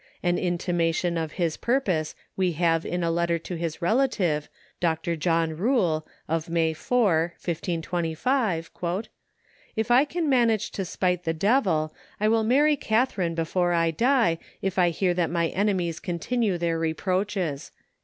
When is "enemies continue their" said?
15.49-16.79